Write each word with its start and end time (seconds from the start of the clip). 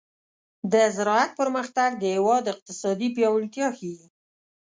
د 0.73 0.73
زراعت 0.95 1.31
پرمختګ 1.39 1.89
د 1.97 2.03
هېواد 2.15 2.43
اقتصادي 2.53 3.07
پیاوړتیا 3.15 3.67
ښيي. 3.77 4.05